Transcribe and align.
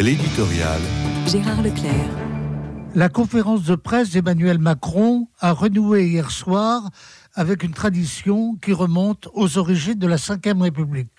L'éditorial. 0.00 0.80
Gérard 1.26 1.60
Leclerc. 1.60 2.08
La 2.94 3.08
conférence 3.08 3.64
de 3.64 3.74
presse 3.74 4.10
d'Emmanuel 4.10 4.60
Macron 4.60 5.26
a 5.40 5.50
renoué 5.50 6.06
hier 6.06 6.30
soir 6.30 6.88
avec 7.34 7.64
une 7.64 7.72
tradition 7.72 8.54
qui 8.62 8.72
remonte 8.72 9.28
aux 9.34 9.58
origines 9.58 9.98
de 9.98 10.06
la 10.06 10.14
Ve 10.14 10.62
République. 10.62 11.18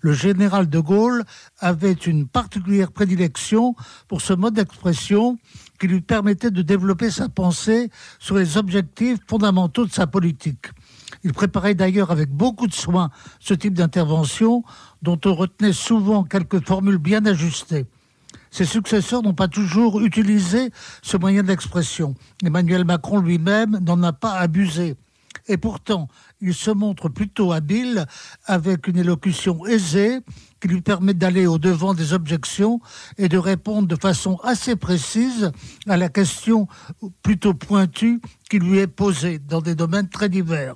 Le 0.00 0.12
général 0.12 0.68
de 0.68 0.78
Gaulle 0.80 1.24
avait 1.60 1.92
une 1.92 2.28
particulière 2.28 2.92
prédilection 2.92 3.74
pour 4.06 4.20
ce 4.20 4.34
mode 4.34 4.52
d'expression 4.52 5.38
qui 5.80 5.88
lui 5.88 6.02
permettait 6.02 6.50
de 6.50 6.60
développer 6.60 7.10
sa 7.10 7.30
pensée 7.30 7.88
sur 8.18 8.36
les 8.36 8.58
objectifs 8.58 9.18
fondamentaux 9.26 9.86
de 9.86 9.92
sa 9.92 10.06
politique. 10.06 10.66
Il 11.24 11.32
préparait 11.32 11.74
d'ailleurs 11.74 12.10
avec 12.10 12.28
beaucoup 12.28 12.66
de 12.66 12.74
soin 12.74 13.08
ce 13.38 13.54
type 13.54 13.72
d'intervention 13.72 14.62
dont 15.00 15.18
on 15.24 15.34
retenait 15.34 15.72
souvent 15.72 16.22
quelques 16.22 16.66
formules 16.66 16.98
bien 16.98 17.24
ajustées. 17.24 17.86
Ses 18.50 18.64
successeurs 18.64 19.22
n'ont 19.22 19.34
pas 19.34 19.48
toujours 19.48 20.00
utilisé 20.00 20.70
ce 21.02 21.16
moyen 21.16 21.42
d'expression. 21.42 22.14
Emmanuel 22.44 22.84
Macron 22.84 23.20
lui-même 23.20 23.78
n'en 23.82 24.02
a 24.02 24.12
pas 24.12 24.34
abusé. 24.34 24.96
Et 25.46 25.56
pourtant, 25.56 26.08
il 26.40 26.54
se 26.54 26.70
montre 26.70 27.08
plutôt 27.08 27.52
habile 27.52 28.06
avec 28.46 28.88
une 28.88 28.98
élocution 28.98 29.64
aisée 29.66 30.20
qui 30.60 30.68
lui 30.68 30.80
permet 30.80 31.14
d'aller 31.14 31.46
au-devant 31.46 31.94
des 31.94 32.12
objections 32.12 32.80
et 33.18 33.28
de 33.28 33.38
répondre 33.38 33.88
de 33.88 33.96
façon 33.96 34.38
assez 34.42 34.76
précise 34.76 35.50
à 35.88 35.96
la 35.96 36.08
question 36.08 36.68
plutôt 37.22 37.54
pointue 37.54 38.20
qui 38.50 38.58
lui 38.58 38.78
est 38.78 38.86
posée 38.86 39.38
dans 39.38 39.60
des 39.60 39.74
domaines 39.74 40.08
très 40.08 40.28
divers. 40.28 40.74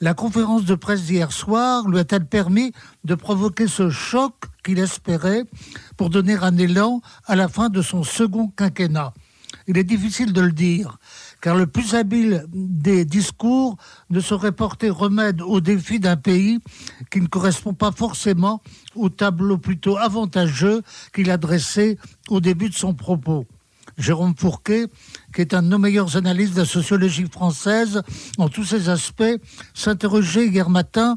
La 0.00 0.14
conférence 0.14 0.64
de 0.64 0.74
presse 0.74 1.02
d'hier 1.02 1.32
soir 1.32 1.88
lui 1.88 1.98
a-t-elle 1.98 2.26
permis 2.26 2.72
de 3.04 3.14
provoquer 3.14 3.68
ce 3.68 3.90
choc 3.90 4.34
qu'il 4.64 4.78
espérait 4.78 5.44
pour 5.96 6.10
donner 6.10 6.34
un 6.34 6.56
élan 6.56 7.00
à 7.26 7.36
la 7.36 7.48
fin 7.48 7.68
de 7.68 7.82
son 7.82 8.02
second 8.02 8.48
quinquennat 8.48 9.12
Il 9.66 9.78
est 9.78 9.84
difficile 9.84 10.32
de 10.32 10.40
le 10.40 10.52
dire, 10.52 10.98
car 11.40 11.56
le 11.56 11.66
plus 11.66 11.94
habile 11.94 12.44
des 12.52 13.04
discours 13.04 13.76
ne 14.10 14.20
saurait 14.20 14.52
porter 14.52 14.90
remède 14.90 15.40
au 15.40 15.60
défi 15.60 16.00
d'un 16.00 16.16
pays 16.16 16.58
qui 17.10 17.20
ne 17.20 17.26
correspond 17.26 17.74
pas 17.74 17.92
forcément 17.92 18.62
au 18.94 19.08
tableau 19.08 19.58
plutôt 19.58 19.96
avantageux 19.96 20.82
qu'il 21.14 21.30
a 21.30 21.36
dressé 21.36 21.98
au 22.28 22.40
début 22.40 22.68
de 22.68 22.74
son 22.74 22.94
propos. 22.94 23.46
Jérôme 23.98 24.34
Fourquet, 24.36 24.86
qui 25.34 25.40
est 25.40 25.54
un 25.54 25.62
de 25.62 25.68
nos 25.68 25.78
meilleurs 25.78 26.16
analystes 26.16 26.54
de 26.54 26.60
la 26.60 26.66
sociologie 26.66 27.26
française 27.30 28.02
en 28.38 28.48
tous 28.48 28.64
ses 28.64 28.88
aspects, 28.88 29.22
s'interrogeait 29.72 30.48
hier 30.48 30.68
matin 30.68 31.16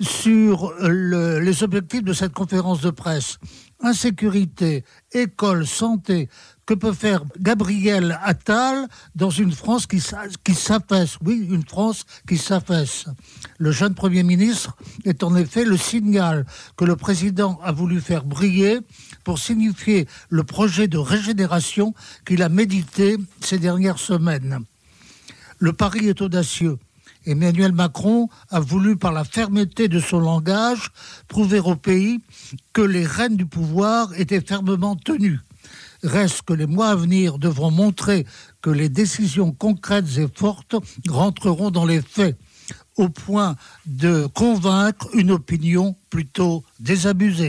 sur 0.00 0.72
les 0.80 1.62
objectifs 1.62 2.04
de 2.04 2.12
cette 2.12 2.32
conférence 2.32 2.80
de 2.80 2.90
presse. 2.90 3.38
Insécurité, 3.80 4.84
école, 5.12 5.66
santé, 5.66 6.28
que 6.66 6.74
peut 6.74 6.92
faire 6.92 7.24
Gabriel 7.38 8.18
Attal 8.22 8.88
dans 9.14 9.30
une 9.30 9.52
France 9.52 9.86
qui, 9.86 10.02
qui 10.44 10.54
s'affaisse? 10.54 11.16
Oui, 11.24 11.46
une 11.48 11.64
France 11.64 12.04
qui 12.28 12.36
s'affaisse. 12.36 13.06
Le 13.58 13.70
jeune 13.70 13.94
Premier 13.94 14.22
ministre 14.22 14.76
est 15.04 15.22
en 15.22 15.34
effet 15.36 15.64
le 15.64 15.76
signal 15.76 16.44
que 16.76 16.84
le 16.84 16.96
président 16.96 17.58
a 17.62 17.72
voulu 17.72 18.00
faire 18.00 18.24
briller 18.24 18.80
pour 19.24 19.38
signifier 19.38 20.06
le 20.28 20.44
projet 20.44 20.88
de 20.88 20.98
régénération 20.98 21.94
qu'il 22.26 22.42
a 22.42 22.48
médité 22.48 23.16
ces 23.40 23.58
dernières 23.58 23.98
semaines. 23.98 24.58
Le 25.58 25.72
pari 25.72 26.08
est 26.08 26.20
audacieux. 26.20 26.78
Emmanuel 27.28 27.72
Macron 27.72 28.28
a 28.48 28.58
voulu, 28.58 28.96
par 28.96 29.12
la 29.12 29.22
fermeté 29.22 29.88
de 29.88 30.00
son 30.00 30.18
langage, 30.18 30.90
prouver 31.28 31.60
au 31.60 31.76
pays 31.76 32.20
que 32.72 32.80
les 32.80 33.04
rênes 33.04 33.36
du 33.36 33.44
pouvoir 33.44 34.18
étaient 34.18 34.40
fermement 34.40 34.96
tenues. 34.96 35.40
Reste 36.02 36.42
que 36.42 36.54
les 36.54 36.66
mois 36.66 36.88
à 36.88 36.94
venir 36.94 37.38
devront 37.38 37.70
montrer 37.70 38.26
que 38.62 38.70
les 38.70 38.88
décisions 38.88 39.52
concrètes 39.52 40.16
et 40.16 40.28
fortes 40.34 40.76
rentreront 41.08 41.70
dans 41.70 41.84
les 41.84 42.00
faits, 42.00 42.38
au 42.96 43.10
point 43.10 43.56
de 43.84 44.26
convaincre 44.32 45.08
une 45.12 45.30
opinion 45.30 45.96
plutôt 46.08 46.64
désabusée. 46.80 47.46